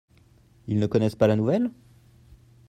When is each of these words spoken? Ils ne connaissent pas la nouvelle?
Ils 0.65 0.79
ne 0.79 0.87
connaissent 0.87 1.13
pas 1.15 1.27
la 1.27 1.35
nouvelle? 1.35 1.69